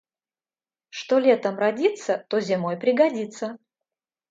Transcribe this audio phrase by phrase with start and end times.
[0.89, 3.59] Что летом родится, то зимой пригодится.